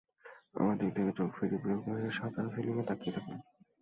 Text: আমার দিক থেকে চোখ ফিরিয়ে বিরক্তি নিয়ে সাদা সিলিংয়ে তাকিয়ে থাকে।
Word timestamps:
আমার 0.55 0.75
দিক 0.79 0.91
থেকে 0.95 1.11
চোখ 1.17 1.29
ফিরিয়ে 1.37 1.61
বিরক্তি 1.63 1.89
নিয়ে 1.91 2.15
সাদা 2.17 2.41
সিলিংয়ে 2.53 2.87
তাকিয়ে 2.89 3.13
থাকে। 3.15 3.33